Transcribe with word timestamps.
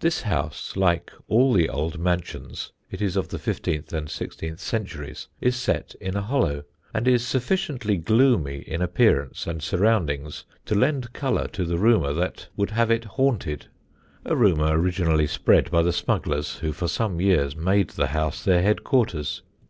This 0.00 0.20
house, 0.20 0.76
like 0.76 1.12
all 1.28 1.54
the 1.54 1.66
old 1.70 1.98
mansions 1.98 2.72
(it 2.90 3.00
is 3.00 3.16
of 3.16 3.28
the 3.28 3.38
fifteenth 3.38 3.90
and 3.94 4.10
sixteenth 4.10 4.60
centuries), 4.60 5.28
is 5.40 5.56
set 5.56 5.94
in 5.98 6.14
a 6.14 6.20
hollow, 6.20 6.64
and 6.92 7.08
is 7.08 7.26
sufficiently 7.26 7.96
gloomy 7.96 8.58
in 8.58 8.82
appearance 8.82 9.46
and 9.46 9.62
surroundings 9.62 10.44
to 10.66 10.74
lend 10.74 11.14
colour 11.14 11.46
to 11.54 11.64
the 11.64 11.78
rumour 11.78 12.12
that 12.12 12.48
would 12.54 12.72
have 12.72 12.90
it 12.90 13.04
haunted 13.06 13.68
a 14.26 14.36
rumour 14.36 14.78
originally 14.78 15.26
spread 15.26 15.70
by 15.70 15.80
the 15.80 15.90
smugglers 15.94 16.56
who 16.56 16.72
for 16.74 16.86
some 16.86 17.18
years 17.18 17.56
made 17.56 17.88
the 17.88 18.08
house 18.08 18.44
their 18.44 18.60
headquarters. 18.60 19.40